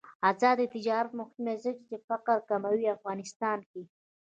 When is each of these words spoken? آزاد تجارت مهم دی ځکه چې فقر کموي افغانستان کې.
آزاد 0.29 0.59
تجارت 0.75 1.11
مهم 1.19 1.41
دی 1.47 1.55
ځکه 1.63 1.81
چې 1.89 1.95
فقر 2.07 2.37
کموي 2.49 2.85
افغانستان 2.97 3.59
کې. 3.71 3.81